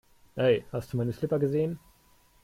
Hey, 0.35 0.65
hast 0.71 0.91
du 0.91 0.97
meine 0.97 1.13
Slipper 1.13 1.37
gesehen? 1.37 1.77